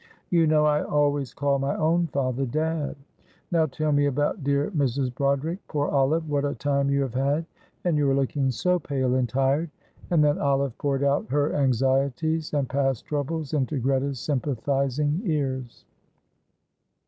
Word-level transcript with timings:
You 0.31 0.47
know 0.47 0.65
I 0.65 0.81
always 0.83 1.31
called 1.31 1.61
my 1.61 1.75
own 1.75 2.07
father 2.07 2.47
dad. 2.47 2.95
Now 3.51 3.67
tell 3.67 3.91
me 3.91 4.07
about 4.07 4.43
dear 4.43 4.71
Mrs. 4.71 5.13
Broderick. 5.13 5.59
Poor 5.67 5.89
Olive, 5.89 6.27
what 6.27 6.43
a 6.43 6.55
time 6.55 6.89
you 6.89 7.03
have 7.03 7.13
had; 7.13 7.45
and 7.85 7.99
you 7.99 8.09
are 8.09 8.15
looking 8.15 8.49
so 8.49 8.79
pale 8.79 9.13
and 9.13 9.29
tired." 9.29 9.69
And 10.09 10.23
then 10.23 10.39
Olive 10.39 10.75
poured 10.79 11.03
out 11.03 11.29
her 11.29 11.53
anxieties 11.53 12.51
and 12.51 12.67
past 12.67 13.05
troubles 13.05 13.53
into 13.53 13.77
Greta's 13.77 14.19
sympathising 14.19 15.21
ears. 15.23 15.85